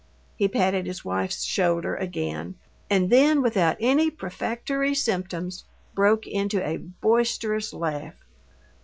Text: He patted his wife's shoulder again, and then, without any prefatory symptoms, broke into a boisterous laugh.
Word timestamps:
He 0.35 0.47
patted 0.47 0.87
his 0.87 1.05
wife's 1.05 1.43
shoulder 1.43 1.95
again, 1.95 2.55
and 2.89 3.11
then, 3.11 3.39
without 3.43 3.77
any 3.79 4.09
prefatory 4.09 4.95
symptoms, 4.95 5.63
broke 5.93 6.25
into 6.25 6.67
a 6.67 6.77
boisterous 6.77 7.71
laugh. 7.71 8.15